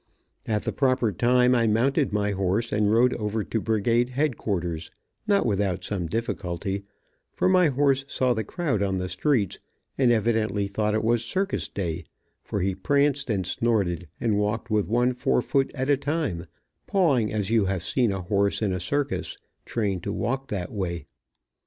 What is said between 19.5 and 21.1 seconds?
trained to walk that way.